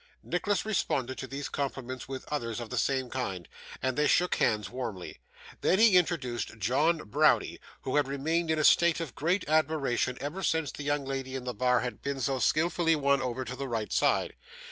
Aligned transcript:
Nicholas 0.23 0.65
responded 0.65 1.15
to 1.15 1.27
these 1.27 1.47
compliments 1.47 2.07
with 2.07 2.25
others 2.33 2.59
of 2.59 2.71
the 2.71 2.77
same 2.79 3.07
kind, 3.07 3.47
and 3.83 3.95
they 3.95 4.07
shook 4.07 4.33
hands 4.37 4.67
warmly. 4.67 5.19
Then 5.61 5.77
he 5.77 5.95
introduced 5.95 6.57
John 6.57 6.97
Browdie, 7.07 7.59
who 7.83 7.97
had 7.97 8.07
remained 8.07 8.49
in 8.49 8.57
a 8.57 8.63
state 8.63 8.99
of 8.99 9.13
great 9.13 9.47
admiration 9.47 10.17
ever 10.19 10.41
since 10.41 10.71
the 10.71 10.81
young 10.81 11.05
lady 11.05 11.35
in 11.35 11.43
the 11.43 11.53
bar 11.53 11.81
had 11.81 12.01
been 12.01 12.19
so 12.19 12.39
skilfully 12.39 12.95
won 12.95 13.21
over 13.21 13.45
to 13.45 13.55
the 13.55 13.67
right 13.67 13.93
side. 13.93 14.33